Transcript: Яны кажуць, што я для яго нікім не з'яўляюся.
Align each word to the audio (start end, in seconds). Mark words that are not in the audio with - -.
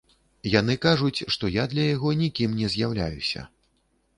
Яны 0.59 0.75
кажуць, 0.85 1.25
што 1.35 1.51
я 1.55 1.65
для 1.73 1.85
яго 1.89 2.15
нікім 2.23 2.57
не 2.63 2.71
з'яўляюся. 2.77 3.47